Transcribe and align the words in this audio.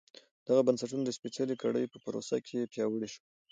دغه 0.47 0.61
بنسټونه 0.67 1.03
د 1.05 1.11
سپېڅلې 1.17 1.55
کړۍ 1.63 1.85
په 1.89 1.97
پروسه 2.05 2.35
کې 2.47 2.69
پیاوړي 2.71 3.07
شول. 3.13 3.25